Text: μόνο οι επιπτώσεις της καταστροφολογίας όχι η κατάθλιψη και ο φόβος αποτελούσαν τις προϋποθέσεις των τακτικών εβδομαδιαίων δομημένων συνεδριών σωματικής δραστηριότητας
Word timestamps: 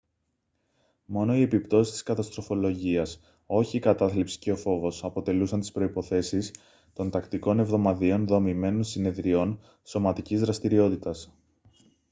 μόνο 1.05 1.35
οι 1.35 1.41
επιπτώσεις 1.41 1.93
της 1.93 2.03
καταστροφολογίας 2.03 3.19
όχι 3.45 3.77
η 3.77 3.79
κατάθλιψη 3.79 4.39
και 4.39 4.51
ο 4.51 4.55
φόβος 4.55 5.03
αποτελούσαν 5.03 5.59
τις 5.59 5.71
προϋποθέσεις 5.71 6.53
των 6.93 7.09
τακτικών 7.09 7.59
εβδομαδιαίων 7.59 8.27
δομημένων 8.27 8.83
συνεδριών 8.83 9.59
σωματικής 9.83 10.39
δραστηριότητας 10.41 11.33